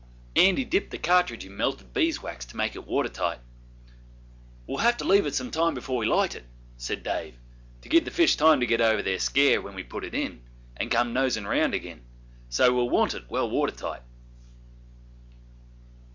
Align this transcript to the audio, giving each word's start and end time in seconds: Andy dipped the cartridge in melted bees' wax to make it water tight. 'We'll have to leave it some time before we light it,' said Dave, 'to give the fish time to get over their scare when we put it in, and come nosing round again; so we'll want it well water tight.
Andy 0.35 0.65
dipped 0.65 0.89
the 0.89 0.97
cartridge 0.97 1.45
in 1.45 1.55
melted 1.55 1.93
bees' 1.93 2.23
wax 2.23 2.43
to 2.45 2.57
make 2.57 2.73
it 2.75 2.87
water 2.87 3.07
tight. 3.07 3.37
'We'll 4.65 4.79
have 4.79 4.97
to 4.97 5.03
leave 5.05 5.27
it 5.27 5.35
some 5.35 5.51
time 5.51 5.75
before 5.75 5.97
we 5.97 6.07
light 6.07 6.33
it,' 6.33 6.47
said 6.75 7.03
Dave, 7.03 7.37
'to 7.81 7.89
give 7.89 8.05
the 8.05 8.09
fish 8.09 8.35
time 8.35 8.59
to 8.61 8.65
get 8.65 8.81
over 8.81 9.03
their 9.03 9.19
scare 9.19 9.61
when 9.61 9.75
we 9.75 9.83
put 9.83 10.03
it 10.03 10.15
in, 10.15 10.41
and 10.75 10.89
come 10.89 11.13
nosing 11.13 11.45
round 11.45 11.75
again; 11.75 12.01
so 12.49 12.73
we'll 12.73 12.89
want 12.89 13.13
it 13.13 13.29
well 13.29 13.47
water 13.47 13.75
tight. 13.75 14.01